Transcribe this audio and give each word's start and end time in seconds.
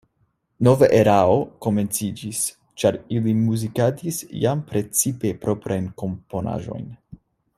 Nova 0.67 0.87
erao 0.99 1.35
komenciĝis, 1.65 2.39
ĉar 2.83 2.97
ili 3.17 3.35
muzikadis 3.43 4.17
jam 4.47 4.65
precipe 4.73 5.35
proprajn 5.45 5.89
komponaĵojn. 6.05 6.91